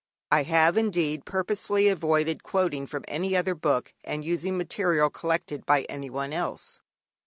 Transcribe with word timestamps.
I 0.31 0.41
have, 0.41 0.79
indeed, 0.79 1.25
purposely 1.25 1.87
avoided 1.87 2.41
quoting 2.41 2.87
from 2.87 3.05
any 3.07 3.37
other 3.37 3.53
book 3.53 3.93
and 4.03 4.25
using 4.25 4.57
material 4.57 5.11
collected 5.11 5.63
by 5.63 5.83
anyone 5.83 6.33
else. 6.33 6.81